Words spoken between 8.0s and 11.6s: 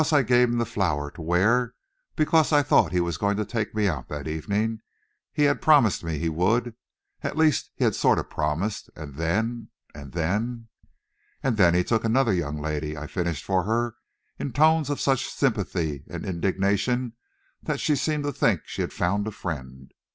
of promised, and then, and then" "And